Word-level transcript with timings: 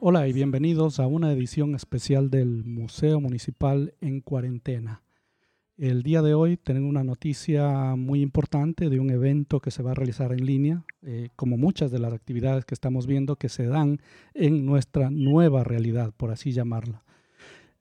Hola 0.00 0.28
y 0.28 0.32
bienvenidos 0.32 1.00
a 1.00 1.06
una 1.08 1.32
edición 1.32 1.74
especial 1.74 2.30
del 2.30 2.64
Museo 2.64 3.20
Municipal 3.20 3.94
en 4.00 4.20
Cuarentena. 4.20 5.02
El 5.76 6.04
día 6.04 6.22
de 6.22 6.34
hoy 6.34 6.56
tenemos 6.56 6.90
una 6.90 7.02
noticia 7.02 7.96
muy 7.96 8.20
importante 8.20 8.88
de 8.88 9.00
un 9.00 9.10
evento 9.10 9.58
que 9.58 9.72
se 9.72 9.82
va 9.82 9.90
a 9.90 9.94
realizar 9.94 10.32
en 10.32 10.46
línea, 10.46 10.84
eh, 11.02 11.30
como 11.34 11.56
muchas 11.56 11.90
de 11.90 11.98
las 11.98 12.12
actividades 12.12 12.64
que 12.64 12.74
estamos 12.74 13.08
viendo 13.08 13.34
que 13.34 13.48
se 13.48 13.66
dan 13.66 14.00
en 14.34 14.64
nuestra 14.64 15.10
nueva 15.10 15.64
realidad, 15.64 16.12
por 16.16 16.30
así 16.30 16.52
llamarla. 16.52 17.02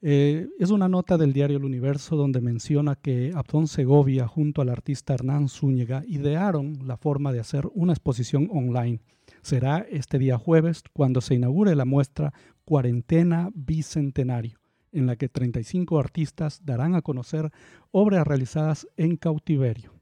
Eh, 0.03 0.47
es 0.57 0.71
una 0.71 0.89
nota 0.89 1.15
del 1.15 1.31
diario 1.31 1.57
El 1.57 1.65
Universo 1.65 2.15
donde 2.15 2.41
menciona 2.41 2.95
que 2.95 3.31
Abdón 3.35 3.67
Segovia 3.67 4.27
junto 4.27 4.63
al 4.63 4.69
artista 4.69 5.13
Hernán 5.13 5.47
Zúñiga 5.47 6.03
idearon 6.07 6.79
la 6.87 6.97
forma 6.97 7.31
de 7.31 7.39
hacer 7.39 7.69
una 7.75 7.93
exposición 7.93 8.49
online. 8.51 8.99
Será 9.43 9.85
este 9.89 10.17
día 10.17 10.39
jueves 10.39 10.81
cuando 10.91 11.21
se 11.21 11.35
inaugure 11.35 11.75
la 11.75 11.85
muestra 11.85 12.33
Cuarentena 12.65 13.51
Bicentenario, 13.53 14.59
en 14.91 15.05
la 15.05 15.17
que 15.17 15.29
35 15.29 15.99
artistas 15.99 16.65
darán 16.65 16.95
a 16.95 17.03
conocer 17.03 17.51
obras 17.91 18.25
realizadas 18.25 18.87
en 18.97 19.17
cautiverio. 19.17 20.00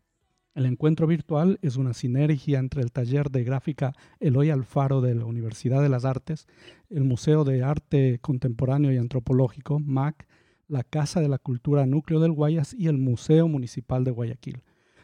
El 0.59 0.65
encuentro 0.65 1.07
virtual 1.07 1.57
es 1.61 1.77
una 1.77 1.93
sinergia 1.93 2.59
entre 2.59 2.81
el 2.81 2.91
taller 2.91 3.31
de 3.31 3.45
gráfica 3.45 3.93
Eloy 4.19 4.49
Alfaro 4.49 4.99
de 4.99 5.15
la 5.15 5.23
Universidad 5.23 5.81
de 5.81 5.87
las 5.87 6.03
Artes, 6.03 6.49
el 6.89 7.05
Museo 7.05 7.45
de 7.45 7.63
Arte 7.63 8.19
Contemporáneo 8.21 8.91
y 8.91 8.97
Antropológico, 8.97 9.79
MAC, 9.79 10.27
la 10.67 10.83
Casa 10.83 11.21
de 11.21 11.29
la 11.29 11.37
Cultura 11.37 11.85
Núcleo 11.85 12.19
del 12.19 12.33
Guayas 12.33 12.73
y 12.77 12.87
el 12.87 12.97
Museo 12.97 13.47
Municipal 13.47 14.03
de 14.03 14.11
Guayaquil. 14.11 14.61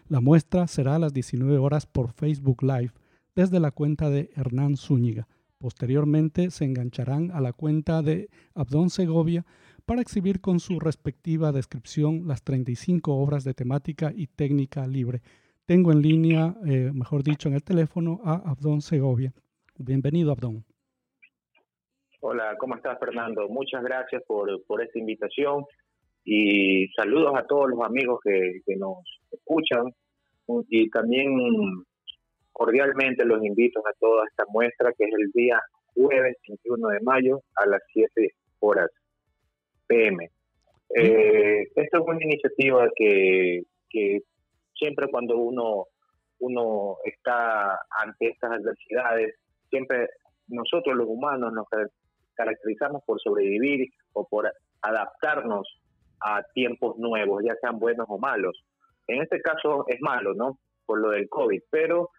La 0.10 0.20
muestra 0.20 0.68
será 0.68 0.96
a 0.96 1.00
las 1.00 1.14
19 1.14 1.58
horas 1.58 1.86
por 1.86 2.12
Facebook 2.12 2.62
Live 2.62 2.92
desde 3.34 3.62
la 3.62 3.72
cuenta 3.72 4.10
de 4.10 4.32
Hernán 4.36 4.76
Zúñiga. 4.76 5.30
Posteriormente 5.58 6.52
se 6.52 6.66
engancharán 6.66 7.32
a 7.32 7.40
la 7.40 7.54
cuenta 7.54 8.02
de 8.02 8.30
Abdón 8.56 8.90
Segovia 8.90 9.46
para 9.86 10.02
exhibir 10.02 10.42
con 10.42 10.60
su 10.60 10.82
respectiva 10.82 11.54
descripción 11.54 12.28
las 12.28 12.44
35 12.44 13.16
obras 13.16 13.46
de 13.46 13.54
temática 13.54 14.12
y 14.14 14.28
técnica 14.28 14.86
libre 14.86 15.22
tengo 15.66 15.92
en 15.92 16.02
línea, 16.02 16.56
eh, 16.68 16.92
mejor 16.94 17.24
dicho, 17.24 17.50
en 17.50 17.56
el 17.56 17.64
teléfono 17.64 18.20
a 18.24 18.52
Abdón 18.52 18.82
Segovia. 18.82 19.34
Bienvenido, 19.78 20.32
Abdón. 20.32 20.64
Hola, 22.22 22.56
¿cómo 22.58 22.76
estás, 22.76 23.00
Fernando? 23.00 23.48
Muchas 23.50 23.84
gracias 23.84 24.24
por, 24.28 24.50
esta 24.82 25.00
invitación 25.00 25.66
y 26.24 26.88
saludos 26.90 27.34
a 27.36 27.46
todos 27.46 27.70
los 27.70 27.82
amigos 27.82 28.20
que, 28.24 28.62
nos 28.78 28.98
escuchan 29.32 29.92
y 30.70 30.90
también 30.90 31.30
cordialmente 32.52 33.26
los 33.26 33.44
invito 33.44 33.80
a 33.80 33.94
toda 34.00 34.26
esta 34.28 34.46
muestra 34.50 34.94
que 34.98 35.06
es 35.06 35.14
el 35.14 35.32
día 35.34 35.60
jueves 35.94 36.36
21 36.48 36.88
de 36.90 37.00
mayo 37.02 37.42
a 37.56 37.68
las 37.68 37.82
7 37.92 38.32
horas 38.60 38.90
pm. 39.88 40.30
Eh, 40.96 41.64
esta 41.76 41.98
es 41.98 42.04
una 42.06 42.24
iniciativa 42.24 42.88
que, 42.96 43.64
que 43.90 44.22
siempre 44.76 45.10
cuando 45.10 45.38
uno, 45.38 45.86
uno 46.40 46.98
está 47.04 47.80
ante 47.90 48.30
estas 48.30 48.52
adversidades, 48.52 49.36
siempre 49.70 50.10
nosotros 50.48 50.96
los 50.96 51.08
humanos 51.08 51.54
nos 51.54 51.68
caracterizamos 52.36 53.04
por 53.06 53.20
sobrevivir 53.22 53.90
o 54.14 54.28
por 54.28 54.52
adaptarnos 54.82 55.68
a 56.22 56.44
tiempos 56.54 56.98
nuevos, 56.98 57.44
ya 57.46 57.56
sean 57.62 57.80
buenos 57.80 58.06
o 58.10 58.18
malos. 58.18 58.64
En 59.08 59.22
este 59.22 59.42
caso 59.42 59.86
es 59.88 60.00
malo, 60.02 60.34
¿no? 60.34 60.60
Por 60.86 61.00
lo 61.00 61.10
del 61.12 61.30
COVID, 61.30 61.62
pero 61.70 62.10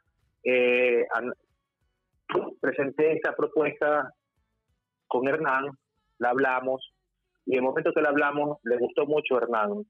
eh, 0.45 1.07
presenté 2.61 3.13
esta 3.13 3.35
propuesta 3.35 4.13
con 5.07 5.29
Hernán, 5.29 5.71
la 6.19 6.31
hablamos, 6.31 6.93
y 7.45 7.53
en 7.53 7.59
el 7.59 7.65
momento 7.65 7.93
que 7.93 8.03
la 8.03 8.09
hablamos, 8.09 8.59
le 8.65 8.77
gustó 8.77 9.07
mucho 9.07 9.37
a 9.37 9.43
Hernán, 9.43 9.85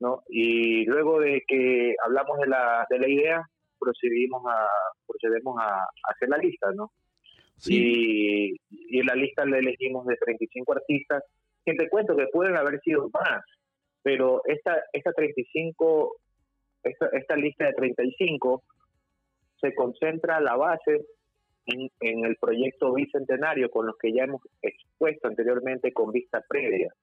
¿no? 0.00 0.22
Y 0.28 0.84
luego 0.84 1.20
de 1.20 1.42
que 1.46 1.94
hablamos 2.04 2.38
de 2.38 2.46
la, 2.46 2.86
de 2.88 2.98
la 2.98 3.08
idea, 3.08 3.42
procedimos 3.78 4.42
a, 4.46 4.66
procedemos 5.06 5.56
a, 5.60 5.86
hacer 6.10 6.28
la 6.28 6.38
lista, 6.38 6.70
¿no? 6.74 6.92
Y, 7.66 8.54
y 8.70 9.00
en 9.00 9.06
la 9.06 9.14
lista 9.14 9.44
le 9.44 9.58
elegimos 9.58 10.06
de 10.06 10.16
35 10.16 10.72
artistas, 10.72 11.24
que 11.64 11.74
te 11.74 11.88
cuento 11.88 12.16
que 12.16 12.28
pueden 12.28 12.56
haber 12.56 12.80
sido 12.80 13.10
más, 13.12 13.42
pero 14.02 14.42
esta, 14.46 14.80
esta 14.92 15.12
35, 15.12 16.16
esta, 16.84 17.06
esta 17.12 17.36
lista 17.36 17.66
de 17.66 17.72
35 17.74 18.62
se 19.60 19.74
concentra 19.74 20.36
a 20.36 20.40
la 20.40 20.56
base 20.56 21.04
en, 21.66 21.90
en, 22.00 22.24
el 22.24 22.36
proyecto 22.36 22.94
bicentenario 22.94 23.70
con 23.70 23.86
los 23.86 23.98
que 23.98 24.12
ya 24.12 24.24
hemos 24.24 24.40
expuesto 24.62 25.28
anteriormente 25.28 25.92
con 25.92 26.12
vista 26.12 26.42
previa 26.48 26.94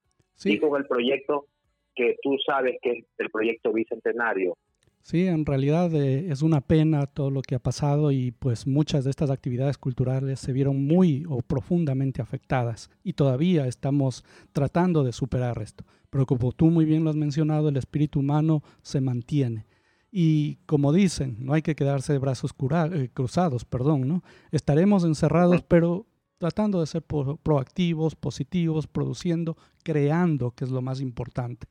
y 0.44 0.58
con 0.58 0.80
el 0.80 0.88
proyecto 0.88 1.48
que 1.96 2.18
tú 2.22 2.38
sabes 2.46 2.78
que 2.82 2.92
es 2.92 3.06
el 3.18 3.30
proyecto 3.30 3.72
bicentenario. 3.72 4.58
Sí, 5.06 5.28
en 5.28 5.46
realidad 5.46 5.94
eh, 5.94 6.32
es 6.32 6.42
una 6.42 6.62
pena 6.62 7.06
todo 7.06 7.30
lo 7.30 7.44
que 7.44 7.54
ha 7.54 7.60
pasado 7.60 8.12
y 8.12 8.32
pues 8.32 8.66
muchas 8.66 9.04
de 9.04 9.12
estas 9.12 9.30
actividades 9.30 9.78
culturales 9.78 10.40
se 10.40 10.52
vieron 10.52 10.84
muy 10.84 11.26
o 11.30 11.44
profundamente 11.44 12.24
afectadas 12.24 12.90
y 13.04 13.14
todavía 13.14 13.68
estamos 13.68 14.26
tratando 14.52 15.04
de 15.04 15.12
superar 15.12 15.62
esto. 15.62 15.86
Pero 16.10 16.26
como 16.26 16.52
tú 16.54 16.72
muy 16.72 16.86
bien 16.86 17.04
lo 17.04 17.12
has 17.12 17.16
mencionado, 17.16 17.70
el 17.70 17.78
espíritu 17.78 18.22
humano 18.22 18.64
se 18.82 19.00
mantiene. 19.00 19.68
Y 20.12 20.56
como 20.66 20.92
dicen, 20.92 21.38
no 21.40 21.54
hay 21.54 21.62
que 21.62 21.76
quedarse 21.76 22.14
de 22.14 22.20
brazos 22.20 22.56
eh, 22.94 23.10
cruzados, 23.14 23.64
perdón, 23.64 24.08
¿no? 24.08 24.24
Estaremos 24.52 25.04
encerrados, 25.04 25.62
pero 25.62 26.08
tratando 26.40 26.80
de 26.80 26.88
ser 26.88 27.04
proactivos, 27.04 28.16
positivos, 28.16 28.88
produciendo, 28.88 29.56
creando, 29.84 30.50
que 30.50 30.64
es 30.64 30.72
lo 30.72 30.82
más 30.82 31.00
importante. 31.00 31.68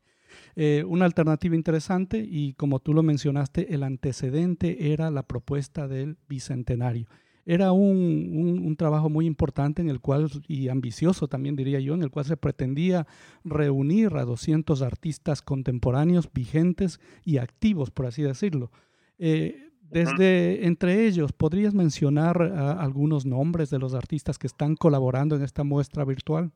Eh, 0.57 0.85
una 0.87 1.05
alternativa 1.05 1.55
interesante 1.57 2.19
y 2.19 2.55
como 2.55 2.81
tú 2.81 2.95
lo 2.95 3.03
mencionaste, 3.03 3.75
el 3.75 3.83
antecedente 3.83 4.93
era 4.93 5.11
la 5.11 5.23
propuesta 5.23 5.89
del 5.89 6.17
Bicentenario. 6.29 7.07
Era 7.47 7.73
un, 7.73 8.63
un, 8.65 8.77
trabajo 8.77 9.11
muy 9.11 9.27
importante 9.27 9.83
en 9.83 9.91
el 9.91 10.01
cual, 10.01 10.31
y 10.49 10.69
ambicioso 10.69 11.29
también 11.29 11.57
diría 11.57 11.79
yo, 11.79 11.93
en 11.93 12.03
el 12.03 12.11
cual 12.11 12.25
se 12.25 12.39
pretendía 12.39 13.07
reunir 13.45 14.17
a 14.17 14.25
200 14.25 14.81
artistas 14.81 15.43
contemporáneos 15.43 16.31
vigentes 16.33 17.01
y 17.23 17.37
activos, 17.37 17.91
por 17.91 18.07
así 18.07 18.23
decirlo. 18.23 18.71
Eh, 19.19 19.71
desde 19.91 20.67
entre 20.67 21.07
ellos, 21.07 21.33
¿podrías 21.33 21.75
mencionar 21.75 22.41
algunos 22.43 23.27
nombres 23.27 23.71
de 23.71 23.79
los 23.79 23.95
artistas 23.95 24.39
que 24.39 24.47
están 24.47 24.75
colaborando 24.75 25.37
en 25.37 25.43
esta 25.43 25.63
muestra 25.63 26.05
virtual? 26.05 26.51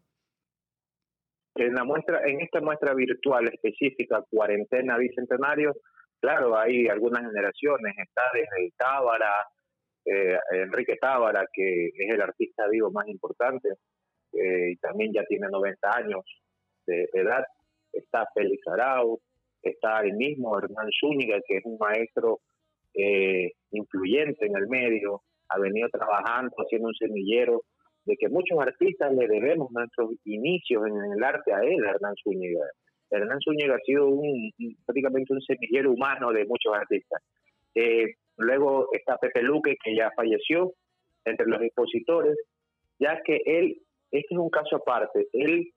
En 1.55 1.75
la 1.75 1.85
muestra, 1.85 2.21
en 2.25 2.41
esta 2.41 2.61
muestra 2.61 2.95
virtual 2.95 3.49
específica, 3.49 4.25
cuarentena 4.31 4.97
bicentenario, 4.97 5.75
claro, 6.21 6.57
hay 6.57 6.89
algunas 6.89 7.25
generaciones, 7.25 7.95
está 7.99 8.23
desde 8.33 8.73
Tábara, 8.77 9.47
eh, 10.05 10.39
Enrique 10.53 10.97
Tábara, 11.01 11.47
que 11.53 11.87
es 11.87 12.11
el 12.11 12.21
artista 12.21 12.69
vivo 12.69 12.91
más 12.91 13.09
importante, 13.09 13.69
eh, 14.33 14.73
y 14.73 14.77
también 14.77 15.13
ya 15.13 15.25
tiene 15.25 15.49
90 15.51 15.97
años 15.97 16.25
de 16.87 17.09
edad, 17.13 17.45
está 17.93 18.27
Félix 18.35 18.67
Arau, 18.69 19.21
está 19.63 20.01
el 20.01 20.15
mismo 20.15 20.57
Hernán 20.57 20.89
Zúñiga, 21.01 21.39
que 21.47 21.59
es 21.59 21.65
un 21.65 21.77
maestro 21.79 22.41
eh, 22.95 23.53
influyente 23.71 24.47
en 24.47 24.57
el 24.57 24.69
medio, 24.69 25.23
ha 25.49 25.59
venido 25.59 25.89
trabajando, 25.89 26.55
haciendo 26.57 26.89
un 26.89 26.95
semillero 26.95 27.63
de 28.09 28.17
que 28.17 28.29
muchos 28.31 28.59
artistas 28.59 29.13
le 29.13 29.29
debemos 29.29 29.71
nuestros 29.71 30.13
inicios 30.25 30.83
en 30.87 31.13
el 31.13 31.23
arte 31.23 31.53
a 31.53 31.61
él, 31.61 31.85
Hernán 31.85 32.15
Zúñiga. 32.25 32.65
Hernán 33.11 33.39
Zúñiga 33.45 33.75
ha 33.75 33.85
sido 33.85 34.09
un, 34.09 34.51
prácticamente 34.87 35.35
un 35.35 35.43
semillero 35.43 35.93
humano 35.93 36.33
de 36.33 36.47
muchos 36.47 36.73
artistas. 36.75 37.23
Eh, 37.75 38.15
luego 38.39 38.89
está 38.93 39.19
Pepe 39.19 39.43
Luque, 39.43 39.77
que 39.85 39.95
ya 39.95 40.11
falleció 40.17 40.73
entre 41.27 41.47
los 41.47 41.61
expositores, 41.61 42.35
ya 42.99 43.21
que 43.23 43.41
él, 43.45 43.77
este 44.11 44.35
es 44.35 44.39
un 44.39 44.49
caso 44.49 44.77
aparte, 44.77 45.27
él, 45.35 45.69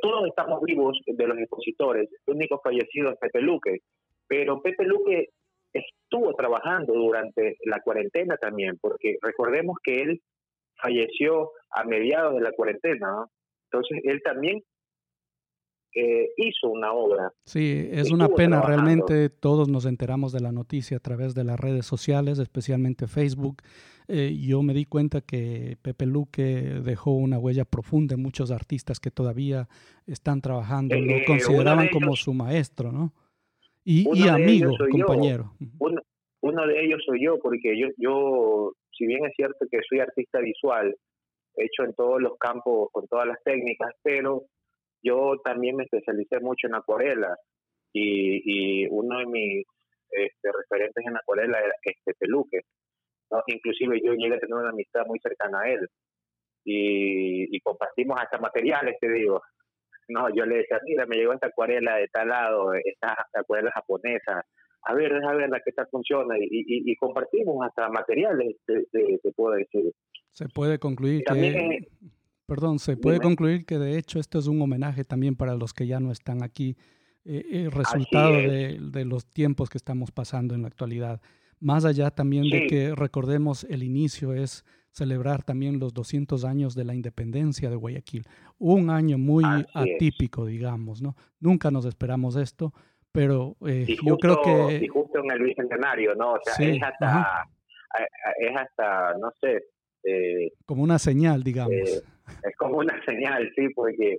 todos 0.00 0.26
estamos 0.28 0.62
vivos 0.62 0.98
de 1.06 1.26
los 1.26 1.38
expositores, 1.38 2.08
el 2.26 2.34
único 2.34 2.60
fallecido 2.64 3.10
es 3.10 3.18
Pepe 3.18 3.42
Luque, 3.42 3.80
pero 4.26 4.62
Pepe 4.62 4.84
Luque 4.84 5.28
estuvo 5.74 6.32
trabajando 6.34 6.94
durante 6.94 7.58
la 7.66 7.80
cuarentena 7.80 8.38
también, 8.38 8.78
porque 8.80 9.18
recordemos 9.20 9.76
que 9.84 10.00
él 10.00 10.22
falleció 10.82 11.52
a 11.70 11.84
mediados 11.84 12.34
de 12.34 12.40
la 12.40 12.52
cuarentena, 12.52 13.26
entonces 13.70 14.00
él 14.04 14.20
también 14.22 14.62
eh, 15.94 16.30
hizo 16.36 16.70
una 16.70 16.92
obra. 16.92 17.32
Sí, 17.44 17.88
es 17.90 18.10
una 18.10 18.28
pena, 18.28 18.62
realmente 18.62 19.28
todos 19.28 19.68
nos 19.68 19.84
enteramos 19.84 20.32
de 20.32 20.40
la 20.40 20.50
noticia 20.50 20.96
a 20.96 21.00
través 21.00 21.34
de 21.34 21.44
las 21.44 21.60
redes 21.60 21.84
sociales, 21.84 22.38
especialmente 22.38 23.06
Facebook. 23.06 23.62
Eh, 24.08 24.34
yo 24.40 24.62
me 24.62 24.72
di 24.72 24.86
cuenta 24.86 25.20
que 25.20 25.76
Pepe 25.82 26.06
Luque 26.06 26.42
dejó 26.82 27.12
una 27.12 27.38
huella 27.38 27.64
profunda 27.64 28.14
en 28.14 28.22
muchos 28.22 28.50
artistas 28.50 29.00
que 29.00 29.10
todavía 29.10 29.68
están 30.06 30.40
trabajando, 30.40 30.98
lo 30.98 31.12
eh, 31.12 31.24
consideraban 31.26 31.88
como 31.88 32.16
su 32.16 32.32
maestro, 32.32 32.90
¿no? 32.90 33.12
Y, 33.84 34.28
amigo, 34.28 34.72
compañero. 34.90 35.52
uno 36.40 36.66
de 36.66 36.84
ellos 36.84 37.02
soy 37.04 37.24
yo, 37.24 37.38
porque 37.38 37.78
yo, 37.78 37.88
yo, 37.98 38.72
si 38.96 39.06
bien 39.06 39.24
es 39.24 39.32
cierto 39.34 39.66
que 39.70 39.80
soy 39.88 40.00
artista 40.00 40.40
visual, 40.40 40.94
hecho 41.56 41.84
en 41.84 41.94
todos 41.94 42.20
los 42.20 42.36
campos, 42.38 42.88
con 42.92 43.06
todas 43.08 43.26
las 43.26 43.42
técnicas, 43.44 43.92
pero 44.02 44.44
yo 45.02 45.34
también 45.44 45.76
me 45.76 45.84
especialicé 45.84 46.40
mucho 46.40 46.66
en 46.66 46.74
acuarela 46.74 47.36
y, 47.92 48.84
y 48.84 48.86
uno 48.90 49.18
de 49.18 49.26
mis 49.26 49.66
este, 50.10 50.50
referentes 50.52 51.04
en 51.04 51.16
acuarela 51.16 51.58
era 51.58 51.74
este 51.82 52.14
Peluque. 52.18 52.60
¿no? 53.30 53.42
Inclusive 53.46 54.00
yo 54.04 54.12
llegué 54.12 54.36
a 54.36 54.38
tener 54.38 54.54
una 54.54 54.70
amistad 54.70 55.06
muy 55.06 55.18
cercana 55.18 55.60
a 55.60 55.70
él 55.70 55.88
y, 56.64 57.56
y 57.56 57.60
compartimos 57.60 58.18
hasta 58.20 58.38
materiales, 58.38 58.96
te 59.00 59.10
digo. 59.10 59.42
No, 60.08 60.28
yo 60.34 60.44
le 60.44 60.58
decía, 60.58 60.80
mira, 60.84 61.06
me 61.06 61.16
llegó 61.16 61.32
esta 61.32 61.46
acuarela 61.46 61.96
de 61.96 62.08
tal 62.08 62.28
lado, 62.28 62.74
esta 62.74 63.16
acuarela 63.34 63.70
japonesa, 63.72 64.42
a 64.84 64.94
ver, 64.94 65.12
déjame 65.12 65.36
ver 65.38 65.50
la 65.50 65.60
que 65.60 65.72
tal 65.72 65.86
funciona 65.90 66.36
y, 66.38 66.46
y, 66.50 66.96
compartimos 66.96 67.64
hasta 67.64 67.88
materiales, 67.88 68.56
te, 68.66 68.84
te, 68.90 69.32
puedo 69.32 69.54
decir. 69.54 69.92
Se 70.32 70.48
puede 70.48 70.78
concluir 70.78 71.22
que... 71.24 71.88
Perdón, 72.46 72.78
se 72.78 72.96
puede 72.96 73.20
concluir 73.20 73.64
que 73.64 73.78
de 73.78 73.96
hecho 73.96 74.18
esto 74.18 74.38
es 74.38 74.46
un 74.46 74.60
homenaje 74.60 75.04
también 75.04 75.36
para 75.36 75.54
los 75.54 75.72
que 75.72 75.86
ya 75.86 76.00
no 76.00 76.10
están 76.10 76.42
aquí, 76.42 76.76
eh, 77.24 77.44
el 77.50 77.70
resultado 77.70 78.32
de, 78.32 78.78
de, 78.80 79.04
los 79.04 79.26
tiempos 79.26 79.70
que 79.70 79.78
estamos 79.78 80.10
pasando 80.10 80.54
en 80.54 80.62
la 80.62 80.68
actualidad. 80.68 81.22
Más 81.60 81.84
allá 81.84 82.10
también 82.10 82.50
de 82.50 82.66
que 82.66 82.94
recordemos 82.94 83.64
el 83.70 83.84
inicio 83.84 84.34
es 84.34 84.64
celebrar 84.90 85.42
también 85.42 85.78
los 85.78 85.94
200 85.94 86.44
años 86.44 86.74
de 86.74 86.84
la 86.84 86.94
independencia 86.94 87.70
de 87.70 87.76
Guayaquil. 87.76 88.26
Un 88.58 88.90
año 88.90 89.16
muy 89.16 89.44
atípico, 89.72 90.44
digamos, 90.44 91.00
¿no? 91.00 91.16
Nunca 91.40 91.70
nos 91.70 91.86
esperamos 91.86 92.36
esto, 92.36 92.72
pero 93.12 93.56
eh, 93.66 93.86
yo 94.04 94.16
creo 94.16 94.40
que... 94.42 94.84
Y 94.84 94.88
justo 94.88 95.20
en 95.20 95.30
el 95.30 95.42
bicentenario, 95.42 96.14
¿no? 96.14 96.32
O 96.32 96.38
sea, 96.42 96.66
es, 96.66 96.82
hasta, 96.82 97.48
es 98.38 98.56
hasta, 98.56 99.14
no 99.18 99.30
sé... 99.40 99.64
Eh, 100.04 100.52
como 100.66 100.82
una 100.82 100.98
señal, 100.98 101.42
digamos. 101.44 101.72
Eh, 101.72 102.02
es 102.42 102.56
como 102.56 102.78
una 102.78 102.94
señal, 103.06 103.50
sí, 103.54 103.68
porque... 103.74 104.18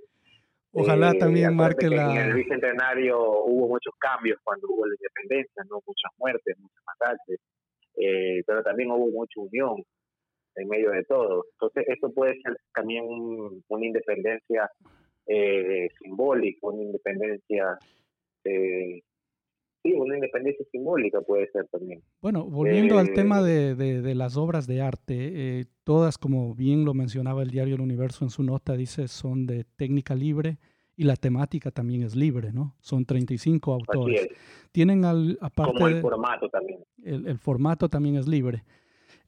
Ojalá 0.72 1.12
también 1.14 1.54
marque 1.54 1.88
la... 1.88 2.10
En 2.12 2.30
el 2.30 2.34
bicentenario 2.34 3.20
hubo 3.44 3.68
muchos 3.68 3.94
cambios 3.98 4.38
cuando 4.42 4.66
hubo 4.68 4.86
la 4.86 4.94
independencia, 4.94 5.62
¿no? 5.70 5.80
Muchas 5.86 6.10
muertes, 6.18 6.56
muchas 6.58 6.82
masacres, 6.84 7.40
pero 8.46 8.62
también 8.62 8.90
hubo 8.90 9.08
mucha 9.10 9.40
unión 9.40 9.84
en 10.56 10.68
medio 10.68 10.90
de 10.90 11.04
todo. 11.04 11.44
Entonces, 11.52 11.84
esto 11.88 12.12
puede 12.12 12.40
ser 12.42 12.56
también 12.74 13.04
una 13.68 13.86
independencia 13.86 14.70
eh, 15.26 15.88
simbólica, 16.00 16.58
una 16.62 16.82
independencia, 16.82 17.78
eh, 18.44 19.02
sí, 19.82 19.92
una 19.92 20.16
independencia 20.16 20.64
simbólica 20.70 21.20
puede 21.20 21.50
ser 21.50 21.66
también. 21.68 22.02
Bueno, 22.20 22.44
volviendo 22.44 22.98
al 22.98 23.12
tema 23.12 23.40
eh, 23.40 23.74
de, 23.74 24.02
de, 24.02 24.14
las 24.14 24.36
obras 24.36 24.66
de 24.66 24.80
arte, 24.80 25.14
eh, 25.60 25.64
todas, 25.84 26.18
como 26.18 26.54
bien 26.54 26.84
lo 26.84 26.94
mencionaba 26.94 27.42
el 27.42 27.50
diario 27.50 27.74
El 27.74 27.80
Universo 27.80 28.24
en 28.24 28.30
su 28.30 28.42
nota, 28.42 28.74
dice, 28.74 29.08
son 29.08 29.46
de 29.46 29.64
técnica 29.76 30.14
libre 30.14 30.58
y 30.96 31.04
la 31.04 31.16
temática 31.16 31.70
también 31.70 32.02
es 32.02 32.14
libre, 32.14 32.52
¿no? 32.52 32.76
Son 32.80 33.04
35 33.04 33.72
autores. 33.72 34.28
Tienen 34.70 35.04
al, 35.04 35.38
aparte... 35.40 35.72
Como 35.72 35.88
el 35.88 36.00
formato 36.00 36.48
también. 36.48 36.84
El, 37.04 37.26
el 37.26 37.38
formato 37.38 37.88
también 37.88 38.16
es 38.16 38.28
libre. 38.28 38.64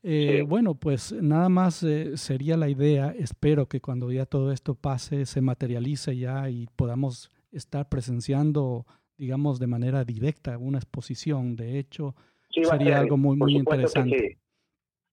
Eh, 0.08 0.44
bueno, 0.46 0.76
pues 0.76 1.12
nada 1.12 1.48
más 1.48 1.82
eh, 1.82 2.16
sería 2.16 2.56
la 2.56 2.68
idea, 2.68 3.12
espero 3.18 3.66
que 3.66 3.80
cuando 3.80 4.12
ya 4.12 4.24
todo 4.24 4.52
esto 4.52 4.76
pase, 4.76 5.26
se 5.26 5.40
materialice 5.40 6.16
ya 6.16 6.48
y 6.48 6.68
podamos 6.76 7.32
estar 7.50 7.88
presenciando, 7.88 8.86
digamos, 9.16 9.58
de 9.58 9.66
manera 9.66 10.04
directa 10.04 10.58
una 10.58 10.78
exposición. 10.78 11.56
De 11.56 11.78
hecho, 11.78 12.14
sería 12.50 12.98
algo 12.98 13.16
muy, 13.16 13.36
muy 13.36 13.56
interesante. 13.56 14.38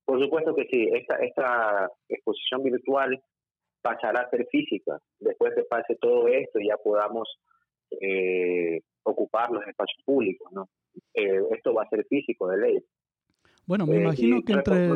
Por 0.05 0.21
supuesto 0.21 0.53
que 0.55 0.65
sí, 0.65 0.89
esta, 0.93 1.15
esta 1.17 1.89
exposición 2.09 2.63
virtual 2.63 3.21
pasará 3.81 4.21
a 4.21 4.29
ser 4.29 4.47
física. 4.51 4.99
Después 5.19 5.53
que 5.55 5.63
pase 5.63 5.95
todo 5.95 6.27
esto, 6.27 6.59
ya 6.59 6.77
podamos 6.77 7.27
eh, 8.01 8.81
ocupar 9.03 9.51
los 9.51 9.65
espacios 9.67 10.01
públicos, 10.05 10.51
¿no? 10.51 10.67
esto 11.13 11.73
va 11.73 11.83
a 11.83 11.89
ser 11.89 12.05
físico 12.05 12.47
de 12.47 12.57
ley. 12.57 12.83
Bueno, 13.65 13.85
me 13.87 13.95
eh, 13.95 14.01
imagino 14.01 14.43
que 14.43 14.53
entre, 14.53 14.89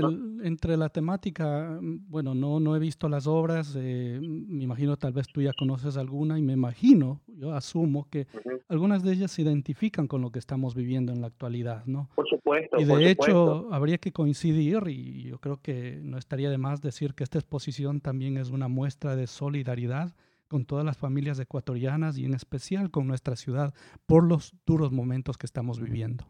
entre 0.43 0.75
la 0.75 0.89
temática, 0.89 1.79
mm, 1.81 2.09
bueno, 2.09 2.35
no, 2.35 2.59
no 2.59 2.75
he 2.75 2.79
visto 2.79 3.07
las 3.07 3.25
obras, 3.25 3.75
eh, 3.77 4.19
me 4.21 4.63
imagino 4.63 4.97
tal 4.97 5.13
vez 5.13 5.27
tú 5.27 5.41
ya 5.41 5.53
conoces 5.53 5.95
alguna 5.95 6.37
y 6.37 6.41
me 6.41 6.53
imagino, 6.53 7.21
yo 7.27 7.53
asumo 7.53 8.09
que 8.09 8.27
algunas 8.67 9.03
de 9.03 9.13
ellas 9.13 9.31
se 9.31 9.41
identifican 9.41 10.07
con 10.07 10.21
lo 10.21 10.31
que 10.31 10.39
estamos 10.39 10.75
viviendo 10.75 11.13
en 11.13 11.21
la 11.21 11.27
actualidad, 11.27 11.85
¿no? 11.85 12.09
Por 12.15 12.27
supuesto. 12.27 12.77
Y 12.79 12.83
de 12.83 13.11
hecho 13.11 13.71
habría 13.71 13.99
que 13.99 14.11
coincidir 14.11 14.83
y 14.87 15.23
yo 15.23 15.39
creo 15.39 15.61
que 15.61 15.99
no 16.03 16.17
estaría 16.17 16.49
de 16.49 16.57
más 16.57 16.81
decir 16.81 17.13
que 17.13 17.23
esta 17.23 17.39
exposición 17.39 18.01
también 18.01 18.37
es 18.37 18.49
una 18.49 18.67
muestra 18.67 19.15
de 19.15 19.27
solidaridad 19.27 20.13
con 20.49 20.65
todas 20.65 20.85
las 20.85 20.97
familias 20.97 21.39
ecuatorianas 21.39 22.17
y 22.17 22.25
en 22.25 22.33
especial 22.33 22.91
con 22.91 23.07
nuestra 23.07 23.35
ciudad 23.35 23.73
por 24.05 24.23
los 24.23 24.53
duros 24.65 24.91
momentos 24.91 25.37
que 25.37 25.45
estamos 25.45 25.79
viviendo. 25.79 26.25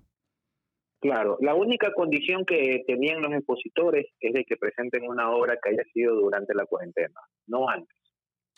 Claro, 1.00 1.38
la 1.42 1.54
única 1.54 1.94
condición 1.94 2.44
que 2.44 2.84
tenían 2.88 3.22
los 3.22 3.32
expositores 3.32 4.08
es 4.20 4.34
de 4.34 4.44
que 4.46 4.58
presenten 4.58 5.08
una 5.08 5.30
obra 5.30 5.58
que 5.62 5.70
haya 5.70 5.84
sido 5.94 6.16
durante 6.16 6.56
la 6.56 6.66
cuarentena, 6.66 7.20
no 7.46 7.70
antes. 7.70 7.96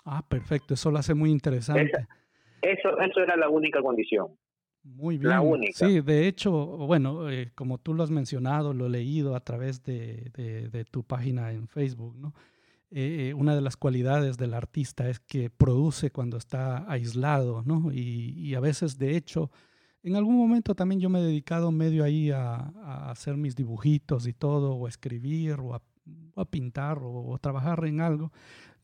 Ah, 0.05 0.23
perfecto, 0.27 0.73
eso 0.73 0.89
lo 0.89 0.99
hace 0.99 1.13
muy 1.13 1.31
interesante. 1.31 2.07
eso, 2.61 2.97
eso 2.99 3.19
era 3.21 3.35
la 3.35 3.49
única 3.49 3.81
condición. 3.81 4.37
Muy 4.83 5.17
bien. 5.17 5.29
La 5.29 5.41
única. 5.41 5.73
Sí, 5.73 5.99
de 5.99 6.27
hecho, 6.27 6.51
bueno, 6.53 7.29
eh, 7.29 7.51
como 7.55 7.77
tú 7.77 7.93
lo 7.93 8.03
has 8.03 8.11
mencionado, 8.11 8.73
lo 8.73 8.85
he 8.85 8.89
leído 8.89 9.35
a 9.35 9.41
través 9.41 9.83
de, 9.83 10.31
de, 10.33 10.85
tu 10.85 11.03
página 11.03 11.51
en 11.51 11.67
Facebook, 11.67 12.15
¿no? 12.17 12.33
Eh, 12.91 13.29
eh, 13.29 13.33
una 13.33 13.53
de 13.53 13.61
las 13.61 13.77
cualidades 13.77 14.37
del 14.37 14.53
artista 14.53 15.09
es 15.09 15.19
que 15.19 15.49
produce 15.49 16.09
cuando 16.09 16.37
está 16.37 16.89
aislado, 16.89 17.61
¿no? 17.65 17.91
Y, 17.91 18.33
y 18.37 18.55
a 18.55 18.61
veces, 18.61 18.97
de 18.97 19.15
hecho, 19.15 19.51
en 20.03 20.15
algún 20.15 20.37
momento 20.37 20.75
también 20.75 21.01
yo 21.01 21.09
me 21.09 21.19
he 21.19 21.23
dedicado 21.23 21.71
medio 21.71 22.03
ahí 22.03 22.31
a, 22.31 22.71
hacer 23.09 23.37
mis 23.37 23.55
dibujitos 23.55 24.27
y 24.27 24.33
todo, 24.33 24.73
o 24.73 24.85
a 24.85 24.89
escribir, 24.89 25.57
o 25.59 25.75
a, 25.75 26.45
pintar, 26.45 26.99
o, 27.01 27.37
trabajar 27.39 27.85
en 27.85 28.01
algo. 28.01 28.31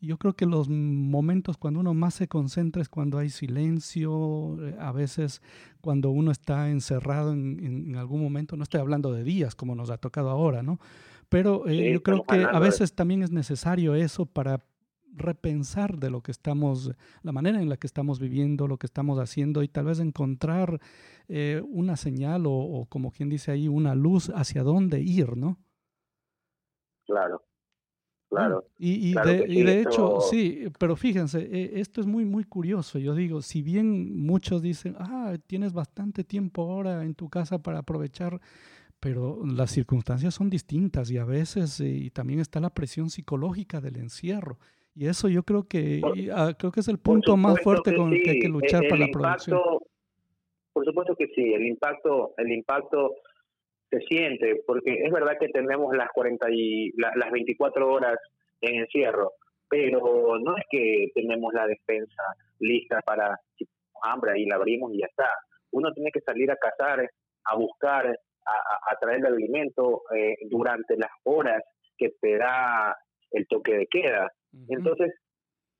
Yo 0.01 0.17
creo 0.17 0.33
que 0.33 0.45
los 0.45 0.69
momentos 0.69 1.57
cuando 1.57 1.79
uno 1.79 1.93
más 1.93 2.15
se 2.15 2.27
concentra 2.27 2.81
es 2.81 2.89
cuando 2.89 3.17
hay 3.17 3.29
silencio, 3.29 4.57
eh, 4.61 4.75
a 4.79 4.91
veces 4.91 5.41
cuando 5.81 6.09
uno 6.09 6.31
está 6.31 6.69
encerrado 6.69 7.31
en, 7.31 7.95
algún 7.95 8.21
momento, 8.21 8.57
no 8.57 8.63
estoy 8.63 8.81
hablando 8.81 9.13
de 9.13 9.23
días 9.23 9.55
como 9.55 9.73
nos 9.73 9.89
ha 9.89 9.97
tocado 9.97 10.29
ahora, 10.29 10.63
¿no? 10.63 10.79
Pero 11.29 11.67
eh, 11.67 11.93
yo 11.93 12.03
creo 12.03 12.23
que 12.23 12.43
a 12.43 12.59
veces 12.59 12.93
también 12.93 13.23
es 13.23 13.31
necesario 13.31 13.95
eso 13.95 14.25
para 14.25 14.63
repensar 15.15 15.97
de 15.97 16.09
lo 16.09 16.21
que 16.21 16.31
estamos, 16.31 16.91
la 17.23 17.31
manera 17.31 17.61
en 17.61 17.69
la 17.69 17.77
que 17.77 17.87
estamos 17.87 18.19
viviendo, 18.19 18.67
lo 18.67 18.77
que 18.77 18.87
estamos 18.87 19.19
haciendo 19.19 19.63
y 19.63 19.67
tal 19.67 19.85
vez 19.85 19.99
encontrar 19.99 20.79
eh, 21.27 21.61
una 21.67 21.95
señal 21.95 22.43
o, 22.45 22.85
como 22.89 23.11
quien 23.11 23.29
dice 23.29 23.51
ahí, 23.51 23.67
una 23.67 23.95
luz 23.95 24.31
hacia 24.35 24.63
dónde 24.63 25.01
ir, 25.01 25.37
¿no? 25.37 25.59
Claro. 27.05 27.43
Claro. 28.29 28.67
Y, 28.77 29.13
de, 29.13 29.45
y 29.47 29.63
de 29.63 29.81
hecho, 29.81 30.19
sí, 30.19 30.67
pero 30.79 30.95
fíjense, 30.95 31.39
eh, 31.39 31.79
esto 31.79 32.01
es 32.01 32.07
muy, 32.07 32.25
muy 32.25 32.43
curioso. 32.43 32.99
Yo 32.99 33.13
digo, 33.15 33.41
si 33.41 33.61
bien 33.61 34.25
muchos 34.25 34.61
dicen, 34.61 34.95
ah, 34.99 35.37
tienes 35.47 35.71
bastante 35.71 36.23
tiempo 36.23 36.63
ahora 36.63 37.03
en 37.03 37.15
tu 37.15 37.29
casa 37.29 37.59
para 37.59 37.79
aprovechar, 37.79 38.41
pero 38.99 39.45
las 39.45 39.71
circunstancias 39.71 40.33
son 40.33 40.49
distintas 40.49 41.11
y 41.11 41.17
a 41.19 41.25
veces 41.25 41.79
eh, 41.79 41.87
y 41.87 42.09
también 42.09 42.39
está 42.39 42.59
la 42.59 42.73
presión 42.73 43.09
psicológica 43.11 43.79
del 43.79 43.97
encierro. 43.97 44.57
Y 44.95 45.07
eso 45.07 45.27
yo 45.27 45.43
creo 45.43 45.67
que 45.67 46.01
ah, 46.33 46.53
creo 46.57 46.71
que 46.71 46.79
es 46.79 46.87
el 46.87 46.99
punto 46.99 47.35
más 47.35 47.59
fuerte 47.61 47.93
con 47.95 48.13
el 48.13 48.23
que 48.23 48.29
hay 48.31 48.39
que 48.39 48.47
luchar 48.47 48.83
para 48.87 49.01
la 49.01 49.07
producción. 49.11 49.59
Por 50.71 50.85
supuesto 50.85 51.15
que 51.15 51.27
sí, 51.35 51.53
el 51.53 51.65
impacto 51.67 52.33
el 52.37 52.51
impacto 52.51 53.13
se 53.89 53.99
siente 54.01 54.63
porque 54.65 55.03
es 55.03 55.11
verdad 55.11 55.37
que 55.39 55.49
tenemos 55.49 55.95
las 55.95 56.09
40 56.13 56.47
y 56.49 56.91
las 56.95 57.31
24 57.31 57.91
horas 57.91 58.17
en 58.61 58.81
encierro, 58.81 59.33
pero 59.69 60.39
no 60.39 60.57
es 60.57 60.63
que 60.69 61.07
tenemos 61.13 61.53
la 61.53 61.67
despensa 61.67 62.23
lista 62.59 63.01
para 63.05 63.37
si 63.57 63.67
hambre 64.01 64.39
y 64.39 64.45
la 64.45 64.55
abrimos 64.55 64.93
y 64.93 64.99
ya 64.99 65.07
está. 65.07 65.29
Uno 65.71 65.91
tiene 65.91 66.11
que 66.11 66.21
salir 66.21 66.49
a 66.51 66.55
cazar, 66.55 67.09
a 67.45 67.55
buscar, 67.55 68.07
a, 68.07 68.91
a 68.91 68.99
traer 68.99 69.19
el 69.19 69.25
alimento 69.25 70.03
eh, 70.15 70.37
durante 70.49 70.95
las 70.95 71.11
horas 71.23 71.61
que 71.97 72.11
te 72.21 72.37
da 72.37 72.95
el 73.35 73.47
toque 73.47 73.77
de 73.77 73.87
queda. 73.87 74.31
Entonces, 74.69 75.13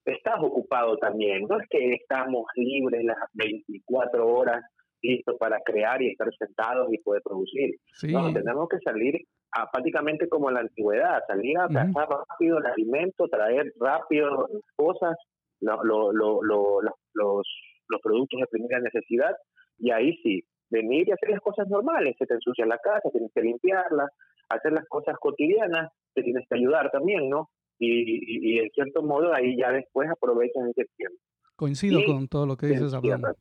estás 0.05 0.35
ocupado 0.41 0.97
también. 0.97 1.43
No 1.49 1.59
es 1.59 1.67
que 1.69 1.93
estamos 1.93 2.45
libres 2.55 3.03
las 3.03 3.17
24 3.33 4.27
horas 4.27 4.63
listos 5.01 5.35
para 5.39 5.59
crear 5.61 6.01
y 6.01 6.09
estar 6.09 6.27
sentados 6.37 6.91
y 6.91 6.97
poder 6.99 7.21
producir. 7.23 7.75
No, 8.09 8.33
tenemos 8.33 8.67
que 8.69 8.79
salir 8.79 9.21
a, 9.51 9.69
prácticamente 9.71 10.27
como 10.27 10.49
en 10.49 10.55
la 10.55 10.61
antigüedad, 10.61 11.21
salir 11.27 11.57
a 11.57 11.67
cazar 11.67 12.07
rápido 12.09 12.57
el 12.57 12.65
alimento, 12.65 13.27
traer 13.27 13.71
rápido 13.79 14.47
las 14.51 14.61
cosas, 14.75 15.15
lo, 15.61 15.83
lo, 15.83 16.11
lo, 16.11 16.41
los, 16.41 17.47
los 17.87 18.01
productos 18.01 18.39
de 18.39 18.47
primera 18.47 18.79
necesidad 18.79 19.35
y 19.77 19.91
ahí 19.91 20.17
sí, 20.23 20.43
venir 20.69 21.07
y 21.07 21.11
hacer 21.11 21.29
las 21.29 21.41
cosas 21.41 21.67
normales. 21.67 22.15
Se 22.17 22.25
te 22.25 22.33
ensucia 22.33 22.65
la 22.65 22.79
casa, 22.79 23.09
tienes 23.11 23.31
que 23.33 23.41
limpiarla, 23.41 24.07
hacer 24.49 24.73
las 24.73 24.85
cosas 24.87 25.15
cotidianas, 25.19 25.91
te 26.13 26.23
tienes 26.23 26.45
que 26.47 26.55
ayudar 26.55 26.91
también, 26.91 27.29
¿no? 27.29 27.49
Y, 27.77 28.59
en 28.59 28.69
cierto 28.71 29.03
modo 29.03 29.33
ahí 29.33 29.57
ya 29.57 29.71
después 29.71 30.09
aprovechas 30.09 30.63
ese 30.69 30.85
tiempo. 30.95 31.17
Coincido 31.55 31.99
con 32.05 32.27
todo 32.27 32.45
lo 32.45 32.57
que 32.57 32.67
dices, 32.67 32.93
Abraham. 32.93 33.33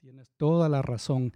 Tienes 0.00 0.30
toda 0.36 0.68
la 0.68 0.82
razón. 0.82 1.32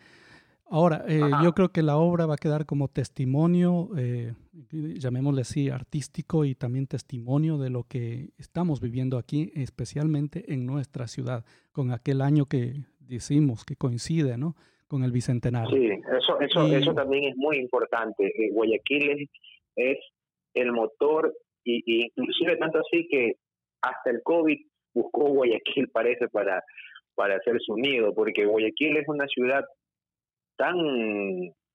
Ahora, 0.67 1.05
eh, 1.07 1.21
yo 1.43 1.53
creo 1.53 1.69
que 1.71 1.83
la 1.83 1.97
obra 1.99 2.27
va 2.27 2.35
a 2.35 2.39
quedar 2.39 2.65
como 2.65 2.89
testimonio, 2.89 3.91
eh, 3.97 4.33
llamémosle 4.73 5.43
así, 5.43 5.69
artístico 5.69 6.47
y 6.47 6.55
también 6.55 6.87
testimonio 6.87 7.59
de 7.59 7.69
lo 7.69 7.85
que 7.85 8.31
estamos 8.39 8.81
viviendo 8.81 9.19
aquí, 9.19 9.53
especialmente 9.55 10.53
en 10.53 10.65
nuestra 10.65 11.07
ciudad, 11.07 11.45
con 11.73 11.93
aquel 11.93 12.23
año 12.23 12.47
que 12.47 12.85
decimos 12.99 13.65
que 13.65 13.77
coincide, 13.77 14.39
¿no? 14.39 14.57
Con 14.87 15.03
el 15.03 15.13
bicentenario. 15.13 15.71
Sí, 15.71 15.89
eso, 16.17 16.41
eso, 16.41 16.67
eso 16.67 16.95
también 16.95 17.25
es 17.25 17.37
muy 17.37 17.57
importante. 17.57 18.27
Eh, 18.27 18.51
Guayaquil 18.53 19.29
es, 19.77 19.99
el 20.55 20.73
motor 20.73 21.35
y, 21.65 21.83
y, 21.87 22.13
inclusive 22.15 22.57
tanto 22.59 22.79
así 22.79 23.09
que 23.11 23.35
hasta 23.83 24.11
el 24.11 24.23
COVID 24.23 24.59
buscó 24.95 25.25
Guayaquil, 25.25 25.89
parece, 25.89 26.29
para, 26.29 26.63
para 27.15 27.37
hacer 27.37 27.61
su 27.61 27.77
nido, 27.77 28.15
porque 28.15 28.45
Guayaquil 28.45 28.97
es 28.97 29.09
una 29.09 29.27
ciudad 29.27 29.65
tan, 30.57 30.77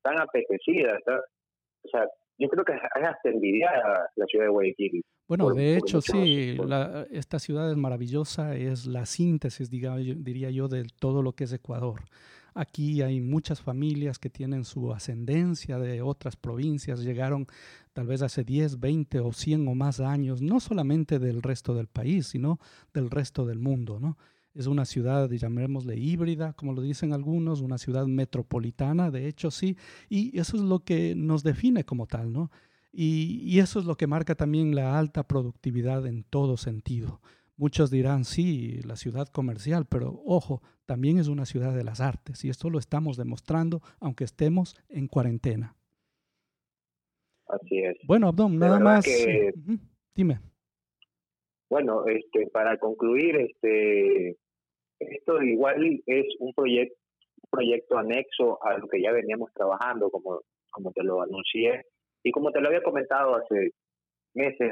tan 0.01 0.19
apetecida, 0.19 0.97
o 1.83 1.89
sea, 1.89 2.07
yo 2.37 2.47
creo 2.47 2.63
que 2.63 2.73
es 2.73 2.79
hasta 2.93 3.29
envidiada 3.29 4.09
la 4.15 4.25
ciudad 4.25 4.45
de 4.45 4.51
Guayaquil. 4.51 5.03
Bueno, 5.27 5.53
de 5.53 5.77
hecho, 5.77 6.01
sí, 6.01 6.57
esta 7.11 7.37
ciudad 7.37 7.69
es 7.69 7.77
maravillosa, 7.77 8.55
es 8.55 8.87
la 8.87 9.05
síntesis, 9.05 9.69
diría 9.69 10.49
yo, 10.49 10.67
de 10.67 10.87
todo 10.99 11.21
lo 11.21 11.33
que 11.33 11.43
es 11.43 11.53
Ecuador. 11.53 11.99
Aquí 12.53 13.01
hay 13.01 13.21
muchas 13.21 13.61
familias 13.61 14.19
que 14.19 14.29
tienen 14.29 14.65
su 14.65 14.91
ascendencia 14.93 15.79
de 15.79 16.01
otras 16.01 16.35
provincias, 16.35 17.01
llegaron 17.01 17.47
tal 17.93 18.07
vez 18.07 18.21
hace 18.21 18.43
10, 18.43 18.79
20 18.79 19.19
o 19.19 19.31
100 19.33 19.67
o 19.67 19.75
más 19.75 19.99
años, 19.99 20.41
no 20.41 20.59
solamente 20.59 21.19
del 21.19 21.41
resto 21.41 21.73
del 21.73 21.87
país, 21.87 22.27
sino 22.27 22.59
del 22.93 23.09
resto 23.09 23.45
del 23.45 23.59
mundo, 23.59 23.99
¿no? 23.99 24.17
Es 24.55 24.67
una 24.67 24.85
ciudad, 24.85 25.29
llamémosle 25.29 25.95
híbrida, 25.95 26.53
como 26.53 26.73
lo 26.73 26.81
dicen 26.81 27.13
algunos, 27.13 27.61
una 27.61 27.77
ciudad 27.77 28.07
metropolitana, 28.07 29.11
de 29.11 29.27
hecho 29.27 29.51
sí, 29.51 29.77
y 30.09 30.37
eso 30.39 30.57
es 30.57 30.63
lo 30.63 30.83
que 30.83 31.15
nos 31.15 31.43
define 31.43 31.83
como 31.83 32.07
tal, 32.07 32.33
¿no? 32.33 32.51
Y, 32.91 33.41
y 33.43 33.59
eso 33.59 33.79
es 33.79 33.85
lo 33.85 33.95
que 33.95 34.07
marca 34.07 34.35
también 34.35 34.73
la 34.73 34.97
alta 34.97 35.27
productividad 35.27 36.07
en 36.07 36.23
todo 36.23 36.57
sentido. 36.57 37.21
Muchos 37.59 37.91
dirán, 37.91 38.23
sí, 38.23 38.79
la 38.87 38.95
ciudad 38.95 39.27
comercial, 39.27 39.85
pero 39.85 40.21
ojo, 40.25 40.61
también 40.85 41.19
es 41.19 41.27
una 41.27 41.43
ciudad 41.43 41.75
de 41.75 41.83
las 41.83 41.99
artes 41.99 42.45
y 42.45 42.49
esto 42.49 42.69
lo 42.69 42.79
estamos 42.79 43.17
demostrando 43.17 43.81
aunque 43.99 44.23
estemos 44.23 44.81
en 44.87 45.09
cuarentena. 45.09 45.75
Así 47.47 47.79
es. 47.79 47.97
Bueno, 48.07 48.29
Abdón, 48.29 48.57
nada 48.57 48.79
más. 48.79 49.05
Dime. 50.15 50.39
Bueno, 51.69 52.05
este, 52.07 52.47
para 52.47 52.77
concluir, 52.77 53.35
este, 53.35 54.37
esto 54.99 55.41
igual 55.43 56.01
es 56.05 56.27
un 56.39 56.53
proyecto, 56.53 56.95
proyecto 57.51 57.97
anexo 57.97 58.63
a 58.63 58.77
lo 58.77 58.87
que 58.87 59.01
ya 59.01 59.11
veníamos 59.11 59.51
trabajando, 59.53 60.09
como, 60.09 60.43
como 60.71 60.93
te 60.93 61.03
lo 61.03 61.21
anuncié 61.23 61.87
y 62.23 62.31
como 62.31 62.53
te 62.53 62.61
lo 62.61 62.69
había 62.69 62.83
comentado 62.83 63.35
hace 63.35 63.73
meses, 64.33 64.71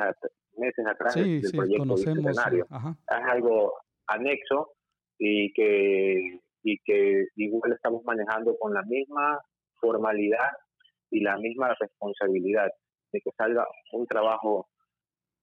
meses 0.57 0.85
atrás 0.85 1.15
del 1.15 1.41
proyecto 1.51 1.79
conocemos, 1.79 2.37
Es 2.37 3.25
algo 3.29 3.73
anexo 4.07 4.73
y 5.17 5.51
que, 5.53 6.39
y 6.63 6.77
que 6.83 7.27
igual 7.35 7.73
estamos 7.73 8.03
manejando 8.03 8.57
con 8.57 8.73
la 8.73 8.83
misma 8.83 9.39
formalidad 9.79 10.51
y 11.09 11.21
la 11.21 11.37
misma 11.37 11.73
responsabilidad 11.79 12.69
de 13.11 13.21
que 13.21 13.31
salga 13.37 13.65
un 13.93 14.05
trabajo 14.05 14.67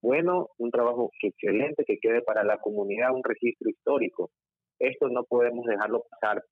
bueno, 0.04 0.50
un 0.58 0.70
trabajo 0.70 1.10
excelente 1.22 1.82
que 1.86 1.98
quede 1.98 2.20
para 2.20 2.44
la 2.44 2.58
comunidad 2.58 3.14
un 3.14 3.24
registro 3.24 3.70
histórico. 3.70 4.30
Esto 4.78 5.08
no 5.08 5.24
podemos 5.24 5.64
dejarlo 5.64 6.04
pasar. 6.10 6.44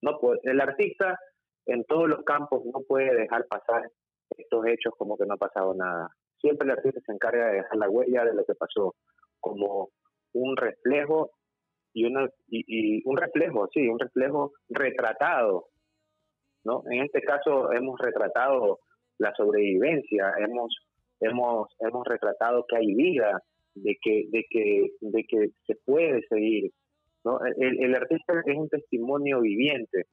No 0.00 0.20
el 0.44 0.60
artista 0.60 1.18
en 1.66 1.84
todos 1.84 2.08
los 2.08 2.22
campos 2.22 2.62
no 2.66 2.80
puede 2.86 3.12
dejar 3.16 3.46
pasar 3.48 3.90
estos 4.36 4.64
hechos 4.66 4.94
como 4.96 5.18
que 5.18 5.26
no 5.26 5.34
ha 5.34 5.38
pasado 5.38 5.74
nada. 5.74 6.08
Siempre 6.40 6.66
el 6.66 6.72
artista 6.72 7.00
se 7.04 7.12
encarga 7.12 7.46
de 7.46 7.56
dejar 7.56 7.76
la 7.76 7.90
huella 7.90 8.24
de 8.24 8.34
lo 8.34 8.44
que 8.44 8.54
pasó, 8.54 8.94
como 9.40 9.90
un 10.32 10.56
reflejo 10.56 11.30
y, 11.92 12.04
una, 12.04 12.28
y, 12.48 13.02
un 13.08 13.16
reflejo, 13.16 13.68
sí, 13.72 13.88
un 13.88 13.98
reflejo 13.98 14.52
retratado. 14.68 15.66
¿no? 16.64 16.82
En 16.90 17.02
este 17.04 17.22
caso 17.22 17.72
hemos 17.72 17.98
retratado 18.00 18.80
la 19.18 19.32
sobrevivencia, 19.36 20.32
hemos 20.38 20.76
hemos 21.20 21.68
hemos 21.80 22.06
retratado 22.06 22.64
que 22.68 22.76
hay 22.76 22.94
vida, 22.94 23.42
de 23.74 23.96
que 24.00 24.26
de 24.30 24.44
que 24.48 24.90
de 25.00 25.24
que 25.24 25.50
se 25.66 25.74
puede 25.84 26.22
seguir, 26.28 26.70
¿no? 27.24 27.40
El, 27.44 27.82
el 27.82 27.94
artista 27.94 28.40
es 28.44 28.56
un 28.56 28.68
testimonio 28.68 29.40
viviente 29.40 30.06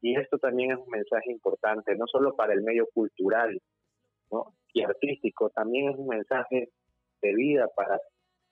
y 0.00 0.18
esto 0.18 0.38
también 0.38 0.72
es 0.72 0.78
un 0.78 0.88
mensaje 0.88 1.30
importante, 1.30 1.96
no 1.96 2.06
solo 2.06 2.34
para 2.34 2.54
el 2.54 2.62
medio 2.62 2.86
cultural 2.94 3.60
¿no? 4.30 4.54
Y 4.76 4.82
artístico, 4.82 5.48
también 5.50 5.88
es 5.88 5.96
un 5.96 6.08
mensaje 6.08 6.68
de 7.22 7.34
vida 7.34 7.66
para 7.74 7.98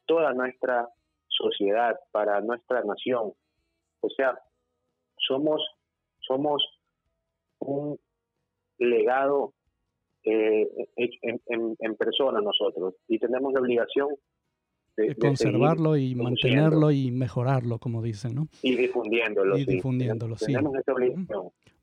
toda 0.06 0.32
nuestra 0.32 0.88
sociedad, 1.28 2.00
para 2.12 2.40
nuestra 2.40 2.82
nación. 2.82 3.34
O 4.00 4.08
sea, 4.08 4.40
somos, 5.18 5.60
somos 6.20 6.64
un 7.58 8.00
legado 8.78 9.52
eh, 10.24 10.66
en, 10.96 11.76
en, 11.78 11.96
persona 11.96 12.40
nosotros 12.40 12.94
y 13.06 13.18
tenemos 13.18 13.52
la 13.52 13.60
obligación 13.60 14.08
de, 14.96 15.14
conservarlo 15.16 15.96
y 15.96 16.14
mantenerlo 16.14 16.90
y 16.90 17.10
mejorarlo, 17.10 17.78
como 17.78 18.02
dicen, 18.02 18.34
¿no? 18.34 18.48
Y 18.62 18.76
difundiéndolo. 18.76 19.58
Y 19.58 19.64
difundiéndolo, 19.64 20.36
sí. 20.36 20.54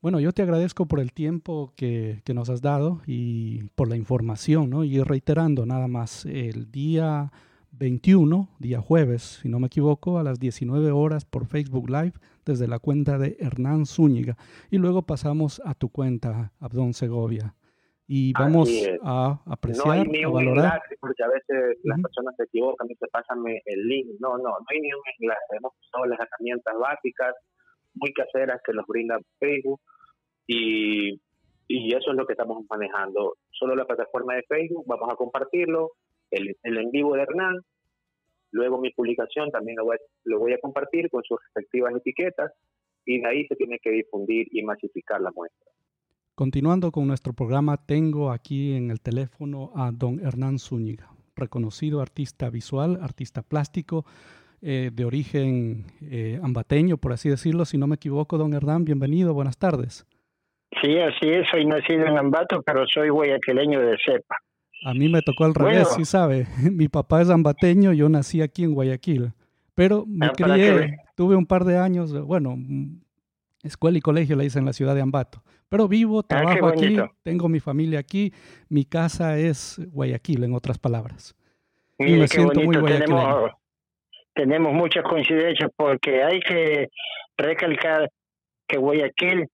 Bueno, 0.00 0.18
yo 0.18 0.32
te 0.32 0.42
agradezco 0.42 0.86
por 0.86 1.00
el 1.00 1.12
tiempo 1.12 1.72
que, 1.76 2.22
que, 2.24 2.34
nos 2.34 2.50
has 2.50 2.60
dado 2.60 3.02
y 3.06 3.64
por 3.76 3.88
la 3.88 3.96
información, 3.96 4.70
¿no? 4.70 4.84
Y 4.84 5.00
reiterando 5.02 5.64
nada 5.64 5.86
más, 5.86 6.26
el 6.26 6.72
día 6.72 7.30
21, 7.72 8.48
día 8.58 8.80
jueves, 8.80 9.40
si 9.42 9.48
no 9.48 9.58
me 9.58 9.68
equivoco, 9.68 10.18
a 10.18 10.22
las 10.22 10.38
19 10.38 10.90
horas 10.90 11.24
por 11.24 11.46
Facebook 11.46 11.88
Live 11.88 12.14
desde 12.44 12.68
la 12.68 12.78
cuenta 12.78 13.18
de 13.18 13.36
Hernán 13.40 13.86
Zúñiga. 13.86 14.36
Y 14.70 14.78
luego 14.78 15.02
pasamos 15.02 15.60
a 15.64 15.74
tu 15.74 15.88
cuenta, 15.88 16.52
Abdón 16.60 16.94
Segovia. 16.94 17.54
Y 18.14 18.30
vamos 18.34 18.68
a 19.04 19.40
apreciar, 19.46 19.86
no 19.86 19.92
hay 19.92 20.04
ni 20.04 20.26
un 20.26 20.38
Enlace, 20.38 20.96
porque 21.00 21.22
a 21.22 21.28
veces 21.28 21.78
las 21.82 21.98
personas 21.98 22.36
se 22.36 22.44
equivocan 22.44 22.86
y 22.90 22.94
se 22.96 23.06
pasan 23.06 23.38
el 23.46 23.88
link. 23.88 24.06
No, 24.20 24.36
no, 24.36 24.50
no 24.50 24.66
hay 24.68 24.80
ni 24.82 24.92
un 24.92 25.00
enlace. 25.18 25.56
Hemos 25.56 25.72
usado 25.80 26.04
las 26.04 26.20
herramientas 26.20 26.74
básicas, 26.78 27.34
muy 27.94 28.12
caseras 28.12 28.60
que 28.66 28.74
nos 28.74 28.86
brinda 28.86 29.18
Facebook 29.38 29.80
y, 30.46 31.22
y 31.68 31.94
eso 31.94 32.10
es 32.10 32.16
lo 32.18 32.26
que 32.26 32.34
estamos 32.34 32.66
manejando. 32.68 33.36
Solo 33.50 33.74
la 33.74 33.86
plataforma 33.86 34.34
de 34.34 34.42
Facebook, 34.42 34.84
vamos 34.86 35.08
a 35.10 35.16
compartirlo, 35.16 35.92
el, 36.30 36.54
el 36.64 36.76
en 36.76 36.90
vivo 36.90 37.14
de 37.14 37.22
Hernán, 37.22 37.60
luego 38.50 38.78
mi 38.78 38.90
publicación 38.90 39.50
también 39.50 39.78
lo 39.78 39.86
voy, 39.86 39.96
lo 40.24 40.38
voy 40.38 40.52
a 40.52 40.58
compartir 40.58 41.08
con 41.08 41.22
sus 41.22 41.38
respectivas 41.46 41.94
etiquetas 41.96 42.52
y 43.06 43.22
de 43.22 43.26
ahí 43.26 43.46
se 43.46 43.56
tiene 43.56 43.78
que 43.78 43.90
difundir 43.90 44.48
y 44.50 44.62
masificar 44.62 45.18
la 45.22 45.30
muestra. 45.30 45.72
Continuando 46.42 46.90
con 46.90 47.06
nuestro 47.06 47.34
programa, 47.34 47.76
tengo 47.76 48.32
aquí 48.32 48.74
en 48.74 48.90
el 48.90 49.00
teléfono 49.00 49.70
a 49.76 49.92
don 49.92 50.18
Hernán 50.18 50.58
Zúñiga, 50.58 51.06
reconocido 51.36 52.00
artista 52.00 52.50
visual, 52.50 52.98
artista 53.00 53.42
plástico, 53.42 54.04
eh, 54.60 54.90
de 54.92 55.04
origen 55.04 55.86
eh, 56.00 56.40
ambateño, 56.42 56.96
por 56.96 57.12
así 57.12 57.28
decirlo. 57.28 57.64
Si 57.64 57.78
no 57.78 57.86
me 57.86 57.94
equivoco, 57.94 58.38
don 58.38 58.54
Hernán, 58.54 58.84
bienvenido, 58.84 59.34
buenas 59.34 59.56
tardes. 59.56 60.04
Sí, 60.82 60.98
así 60.98 61.28
es, 61.28 61.46
soy 61.48 61.64
nacido 61.64 62.06
en 62.06 62.18
Ambato, 62.18 62.60
pero 62.62 62.88
soy 62.92 63.10
guayaquileño 63.10 63.78
de 63.78 63.96
cepa. 64.04 64.34
A 64.84 64.94
mí 64.94 65.08
me 65.08 65.22
tocó 65.22 65.44
al 65.44 65.54
revés, 65.54 65.90
sí 65.94 66.04
sabe. 66.04 66.48
Mi 66.72 66.88
papá 66.88 67.22
es 67.22 67.30
ambateño, 67.30 67.92
yo 67.92 68.08
nací 68.08 68.42
aquí 68.42 68.64
en 68.64 68.74
Guayaquil. 68.74 69.30
Pero 69.76 70.06
me 70.08 70.26
ah, 70.26 70.32
crié, 70.36 70.96
tuve 71.14 71.36
un 71.36 71.46
par 71.46 71.64
de 71.64 71.78
años, 71.78 72.12
bueno, 72.26 72.56
escuela 73.62 73.98
y 73.98 74.00
colegio 74.00 74.36
le 74.36 74.44
hice 74.44 74.58
en 74.58 74.66
la 74.66 74.72
ciudad 74.72 74.94
de 74.94 75.02
Ambato. 75.02 75.42
Pero 75.68 75.88
vivo, 75.88 76.20
ah, 76.20 76.26
trabajo 76.28 76.66
aquí, 76.66 76.96
tengo 77.22 77.48
mi 77.48 77.60
familia 77.60 77.98
aquí, 77.98 78.32
mi 78.68 78.84
casa 78.84 79.38
es 79.38 79.80
Guayaquil, 79.90 80.44
en 80.44 80.54
otras 80.54 80.78
palabras. 80.78 81.34
y 81.98 82.12
me 82.12 82.28
siento 82.28 82.60
muy 82.60 82.76
tenemos, 82.84 83.52
tenemos 84.34 84.72
muchas 84.72 85.04
coincidencias 85.04 85.70
porque 85.76 86.22
hay 86.22 86.40
que 86.40 86.88
recalcar 87.36 88.10
que 88.66 88.78
Guayaquil 88.78 89.48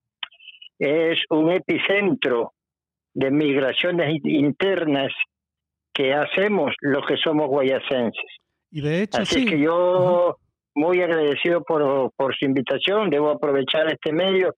es 0.79 1.19
un 1.31 1.51
epicentro 1.51 2.53
de 3.15 3.31
migraciones 3.31 4.21
internas 4.25 5.13
que 5.93 6.15
hacemos 6.15 6.73
los 6.81 7.05
que 7.07 7.17
somos 7.17 7.49
guayacenses. 7.49 8.25
Y 8.71 8.81
de 8.81 9.03
hecho, 9.03 9.21
Así 9.21 9.45
que 9.45 9.59
yo 9.59 10.37
muy 10.79 11.03
agradecido 11.03 11.63
por, 11.63 12.13
por 12.17 12.37
su 12.37 12.45
invitación, 12.45 13.11
debo 13.11 13.31
aprovechar 13.31 13.93
este 13.93 14.13
medio 14.13 14.55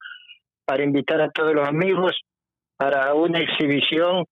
para 0.66 0.84
invitar 0.84 1.20
a 1.20 1.30
todos 1.30 1.54
los 1.54 1.66
amigos 1.66 2.20
para 2.76 3.14
una 3.14 3.40
exhibición 3.40 4.24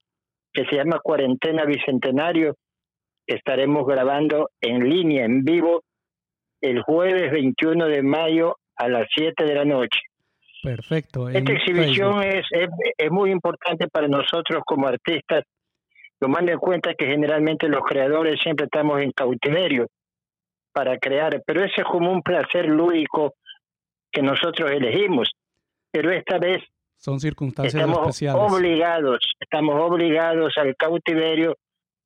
que 0.52 0.64
se 0.66 0.76
llama 0.76 1.00
Cuarentena 1.02 1.64
Bicentenario. 1.64 2.54
Estaremos 3.26 3.86
grabando 3.86 4.50
en 4.60 4.88
línea, 4.88 5.24
en 5.24 5.44
vivo, 5.44 5.82
el 6.60 6.82
jueves 6.82 7.32
21 7.32 7.86
de 7.86 8.02
mayo 8.02 8.56
a 8.76 8.88
las 8.88 9.06
7 9.14 9.44
de 9.44 9.54
la 9.54 9.64
noche. 9.64 10.00
Perfecto. 10.62 11.28
Esta 11.28 11.52
exhibición 11.52 12.22
es, 12.22 12.44
es, 12.52 13.10
muy 13.10 13.30
importante 13.30 13.88
para 13.88 14.08
nosotros 14.08 14.62
como 14.66 14.88
artistas, 14.88 15.44
tomando 16.18 16.52
en 16.52 16.58
cuenta 16.58 16.94
que 16.94 17.06
generalmente 17.06 17.68
los 17.68 17.82
creadores 17.82 18.40
siempre 18.42 18.66
estamos 18.66 19.00
en 19.00 19.12
cautiverio 19.12 19.86
para 20.78 20.96
crear, 20.96 21.42
pero 21.44 21.64
ese 21.64 21.80
es 21.80 21.84
como 21.84 22.12
un 22.12 22.22
placer 22.22 22.66
lúdico 22.66 23.34
que 24.12 24.22
nosotros 24.22 24.70
elegimos. 24.70 25.28
Pero 25.90 26.12
esta 26.12 26.38
vez 26.38 26.62
son 26.96 27.18
circunstancias 27.18 27.74
estamos 27.74 27.98
especiales. 27.98 28.52
obligados, 28.52 29.18
estamos 29.40 29.74
obligados 29.74 30.56
al 30.56 30.76
cautiverio, 30.76 31.56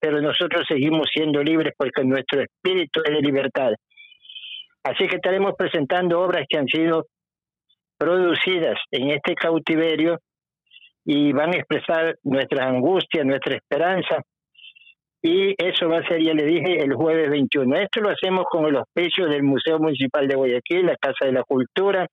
pero 0.01 0.23
nosotros 0.23 0.65
seguimos 0.67 1.07
siendo 1.13 1.43
libres 1.43 1.75
porque 1.77 2.03
nuestro 2.03 2.41
espíritu 2.41 3.03
es 3.05 3.13
de 3.13 3.21
libertad. 3.21 3.73
Así 4.85 5.07
que 5.07 5.17
estaremos 5.17 5.53
presentando 5.55 6.23
obras 6.23 6.47
que 6.49 6.57
han 6.57 6.67
sido 6.67 7.09
producidas 7.99 8.79
en 8.91 9.11
este 9.11 9.35
cautiverio 9.35 10.19
y 11.05 11.31
van 11.35 11.51
a 11.53 11.59
expresar 11.59 12.17
nuestra 12.23 12.69
angustia, 12.69 13.23
nuestra 13.23 13.55
esperanza. 13.55 14.23
Y 15.23 15.55
eso 15.57 15.89
va 15.89 15.99
a 15.99 16.09
ser, 16.09 16.21
ya 16.21 16.35
le 16.35 16.45
dije, 16.45 16.83
el 16.83 16.95
jueves 16.95 17.31
21. 17.31 17.77
Esto 17.77 18.01
lo 18.01 18.11
hacemos 18.11 18.45
con 18.51 18.67
el 18.67 18.77
auspicio 18.77 19.27
del 19.27 19.45
Museo 19.45 19.79
Municipal 19.79 20.27
de 20.27 20.35
Guayaquil, 20.35 20.87
la 20.87 20.97
Casa 20.97 21.27
de 21.27 21.33
la 21.33 21.45
Cultura, 21.45 22.09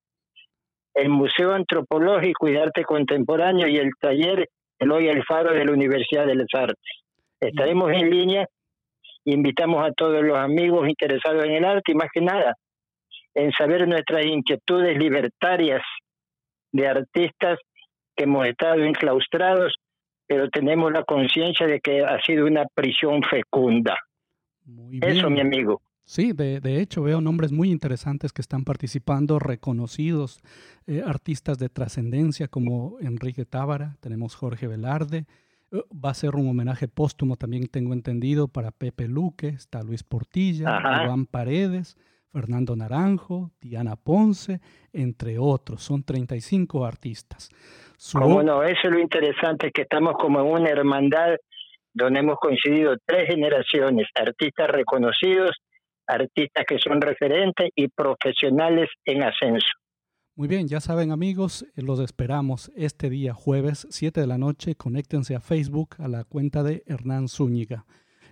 el 0.93 1.09
Museo 1.09 1.53
Antropológico 1.53 2.47
y 2.47 2.53
de 2.53 2.61
Arte 2.61 2.83
Contemporáneo 2.83 3.67
y 3.67 3.77
el 3.77 3.91
taller 3.99 4.47
Eloy 4.77 5.09
Alfaro 5.09 5.53
de 5.53 5.65
la 5.65 5.71
Universidad 5.71 6.27
de 6.27 6.35
las 6.35 6.47
Artes. 6.53 7.01
Estaremos 7.39 7.91
en 7.91 8.09
línea, 8.09 8.45
invitamos 9.25 9.85
a 9.85 9.91
todos 9.91 10.23
los 10.23 10.37
amigos 10.37 10.87
interesados 10.87 11.45
en 11.45 11.51
el 11.51 11.65
arte 11.65 11.91
y 11.91 11.95
más 11.95 12.09
que 12.13 12.21
nada 12.21 12.55
en 13.33 13.51
saber 13.51 13.87
nuestras 13.87 14.25
inquietudes 14.25 14.97
libertarias 14.97 15.81
de 16.71 16.87
artistas 16.87 17.59
que 18.15 18.25
hemos 18.25 18.45
estado 18.47 18.83
enclaustrados, 18.83 19.75
pero 20.29 20.47
tenemos 20.51 20.91
la 20.91 21.03
conciencia 21.05 21.65
de 21.65 21.79
que 21.79 22.05
ha 22.05 22.21
sido 22.21 22.45
una 22.45 22.65
prisión 22.75 23.23
fecunda. 23.23 23.97
Eso, 25.01 25.27
mi 25.31 25.41
amigo. 25.41 25.81
Sí, 26.05 26.33
de, 26.33 26.59
de, 26.59 26.81
hecho 26.81 27.01
veo 27.01 27.19
nombres 27.19 27.51
muy 27.51 27.71
interesantes 27.71 28.31
que 28.31 28.43
están 28.43 28.63
participando, 28.63 29.39
reconocidos 29.39 30.39
eh, 30.85 31.01
artistas 31.03 31.57
de 31.57 31.69
trascendencia 31.69 32.47
como 32.47 32.97
Enrique 33.01 33.45
Tábara, 33.45 33.97
tenemos 34.01 34.35
Jorge 34.35 34.67
Velarde, 34.67 35.25
eh, 35.71 35.81
va 35.93 36.11
a 36.11 36.13
ser 36.13 36.35
un 36.35 36.47
homenaje 36.47 36.87
póstumo 36.87 37.35
también 37.35 37.65
tengo 37.67 37.93
entendido 37.93 38.47
para 38.47 38.69
Pepe 38.69 39.07
Luque, 39.07 39.47
está 39.47 39.81
Luis 39.81 40.03
Portilla, 40.03 40.79
Iván 41.05 41.25
Paredes, 41.25 41.97
Fernando 42.31 42.75
Naranjo, 42.75 43.51
Diana 43.59 43.95
Ponce, 43.95 44.59
entre 44.93 45.37
otros, 45.39 45.83
son 45.83 46.03
35 46.03 46.85
artistas. 46.85 47.49
Como 48.13 48.43
no, 48.43 48.63
eso 48.63 48.79
es 48.83 48.91
lo 48.91 48.99
interesante, 48.99 49.71
que 49.71 49.81
estamos 49.81 50.13
como 50.13 50.39
en 50.39 50.47
una 50.47 50.69
hermandad 50.69 51.35
donde 51.93 52.19
hemos 52.19 52.37
coincidido 52.37 52.95
tres 53.05 53.27
generaciones, 53.27 54.07
artistas 54.15 54.69
reconocidos, 54.69 55.51
artistas 56.07 56.65
que 56.67 56.77
son 56.79 57.01
referentes 57.01 57.69
y 57.75 57.87
profesionales 57.87 58.89
en 59.05 59.23
ascenso. 59.23 59.67
Muy 60.35 60.47
bien, 60.47 60.67
ya 60.69 60.79
saben 60.79 61.11
amigos, 61.11 61.65
eh, 61.75 61.81
los 61.81 61.99
esperamos 61.99 62.71
este 62.75 63.09
día 63.09 63.33
jueves 63.33 63.85
7 63.89 64.21
de 64.21 64.27
la 64.27 64.37
noche. 64.37 64.75
Conéctense 64.75 65.35
a 65.35 65.41
Facebook 65.41 65.95
a 65.99 66.07
la 66.07 66.23
cuenta 66.23 66.63
de 66.63 66.83
Hernán 66.87 67.27
Zúñiga. 67.27 67.85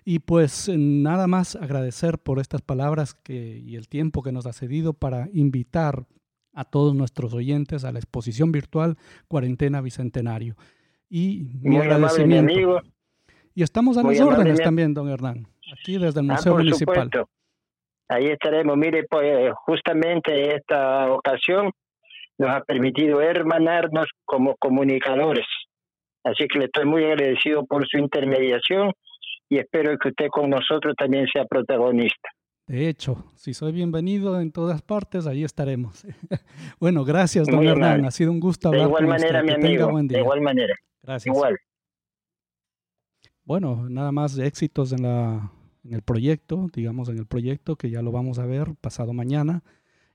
Y 0.10 0.20
pues 0.20 0.70
eh, 0.70 0.76
nada 0.78 1.28
más 1.28 1.58
agradecer 1.58 2.18
por 2.18 2.40
estas 2.40 2.62
palabras 2.62 3.14
que, 3.14 3.58
y 3.58 3.76
el 3.76 3.90
tiempo 3.90 4.24
que 4.24 4.32
nos 4.32 4.46
ha 4.46 4.54
cedido 4.54 4.94
para 4.94 5.28
invitar 5.34 6.06
a 6.54 6.64
todos 6.64 6.96
nuestros 6.96 7.34
oyentes 7.34 7.84
a 7.84 7.92
la 7.92 8.00
exposición 8.00 8.54
virtual 8.54 8.96
Cuarentena 9.28 9.82
Bicentenario. 9.82 10.56
Y 11.10 11.50
mi 11.62 11.76
agradecimiento. 11.76 12.54
amigo. 12.54 12.82
Y 13.54 13.64
estamos 13.64 13.98
a 13.98 14.04
las 14.04 14.18
órdenes 14.22 14.62
también, 14.62 14.94
don 14.94 15.10
Hernán, 15.10 15.46
aquí 15.78 15.98
desde 15.98 16.22
el 16.22 16.32
ah, 16.32 16.36
Museo 16.36 16.56
Municipal. 16.56 17.10
Ahí 18.08 18.28
estaremos. 18.28 18.78
Mire, 18.78 19.04
pues 19.10 19.52
justamente 19.66 20.56
esta 20.56 21.12
ocasión 21.12 21.70
nos 22.38 22.50
ha 22.50 22.62
permitido 22.62 23.20
hermanarnos 23.20 24.06
como 24.24 24.56
comunicadores. 24.56 25.48
Así 26.24 26.48
que 26.48 26.60
le 26.60 26.66
estoy 26.66 26.86
muy 26.86 27.04
agradecido 27.04 27.66
por 27.66 27.86
su 27.86 27.98
intermediación 27.98 28.94
y 29.50 29.58
espero 29.58 29.98
que 29.98 30.10
usted 30.10 30.28
con 30.30 30.50
nosotros 30.50 30.96
también 30.98 31.28
sea 31.32 31.46
protagonista. 31.46 32.30
De 32.68 32.90
hecho, 32.90 33.24
si 33.36 33.54
soy 33.54 33.72
bienvenido 33.72 34.42
en 34.42 34.52
todas 34.52 34.82
partes, 34.82 35.26
ahí 35.26 35.44
estaremos. 35.44 36.06
bueno, 36.80 37.06
gracias, 37.06 37.48
don 37.48 37.66
Hernán. 37.66 38.04
Ha 38.06 38.12
sido 38.12 38.32
un 38.32 38.42
gusto 38.42 38.68
hablar 38.68 38.84
De 38.84 38.88
igual 38.90 39.08
manera, 39.08 39.42
mi 39.42 39.54
amigo. 39.54 39.90
De 40.04 40.20
igual 40.20 40.42
manera. 40.42 40.76
Gracias. 41.02 41.34
Igual. 41.34 41.58
Bueno, 43.46 43.88
nada 43.90 44.12
más 44.12 44.38
éxitos 44.38 44.92
en 44.92 45.04
la 45.04 45.50
en 45.88 45.94
el 45.94 46.02
proyecto, 46.02 46.68
digamos 46.74 47.10
en 47.10 47.18
el 47.18 47.26
proyecto 47.26 47.76
que 47.78 47.90
ya 47.90 48.02
lo 48.02 48.12
vamos 48.12 48.40
a 48.40 48.46
ver 48.46 48.76
pasado 48.82 49.14
mañana. 49.14 49.64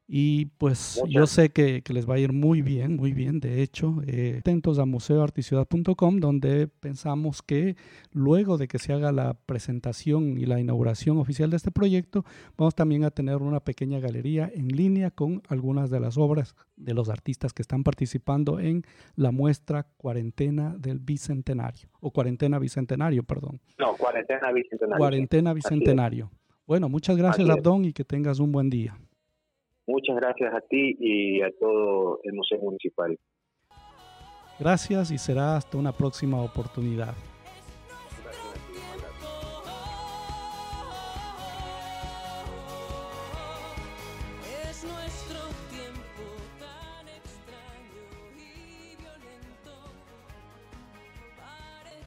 Y 0.07 0.47
pues 0.59 1.01
yo 1.09 1.27
sé 1.27 1.51
que, 1.51 1.83
que, 1.83 1.95
les 1.95 2.09
va 2.09 2.17
a 2.17 2.19
ir 2.19 2.33
muy 2.33 2.61
bien, 2.61 2.97
muy 2.97 3.13
bien. 3.13 3.41
De 3.41 3.63
hecho, 3.63 4.03
eh, 4.07 4.37
atentos 4.41 4.79
a 4.79 4.85
museoarticiudad.com, 4.85 6.19
donde 6.19 6.69
pensamos 6.69 7.41
que 7.41 7.77
luego 8.11 8.59
de 8.59 8.69
que 8.69 8.79
se 8.79 8.93
haga 8.93 9.13
la 9.13 9.35
presentación 9.47 10.37
y 10.39 10.45
la 10.45 10.61
inauguración 10.61 11.19
oficial 11.19 11.51
de 11.51 11.57
este 11.57 11.71
proyecto, 11.71 12.25
vamos 12.59 12.75
también 12.75 13.05
a 13.05 13.11
tener 13.11 13.37
una 13.37 13.61
pequeña 13.61 14.01
galería 14.01 14.51
en 14.53 14.69
línea 14.69 15.11
con 15.11 15.43
algunas 15.49 15.89
de 15.89 16.01
las 16.01 16.19
obras 16.19 16.57
de 16.77 16.95
los 16.95 17.09
artistas 17.09 17.53
que 17.53 17.63
están 17.63 17.85
participando 17.85 18.59
en 18.61 18.83
la 19.15 19.31
muestra 19.31 19.85
Cuarentena 19.97 20.75
del 20.79 20.99
Bicentenario, 20.99 21.89
o 22.01 22.11
Cuarentena 22.11 22.59
Bicentenario, 22.59 23.23
perdón. 23.23 23.61
No, 23.79 23.95
Cuarentena 23.97 24.53
Bicentenario. 24.53 24.99
Cuarentena 24.99 25.53
Bicentenario. 25.55 26.31
Bueno, 26.67 26.89
muchas 26.89 27.17
gracias, 27.17 27.49
Abdón, 27.49 27.85
y 27.85 27.93
que 27.93 28.05
tengas 28.05 28.39
un 28.39 28.53
buen 28.53 28.69
día. 28.69 28.97
Muchas 29.87 30.17
gracias 30.17 30.55
a 30.55 30.61
ti 30.61 30.97
y 30.99 31.43
a 31.43 31.51
todo 31.59 32.21
el 32.23 32.33
Museo 32.35 32.59
Municipal. 32.61 33.19
Gracias 34.59 35.11
y 35.11 35.19
será 35.19 35.57
hasta 35.57 35.77
una 35.77 35.93
próxima 35.93 36.41
oportunidad. 36.43 37.15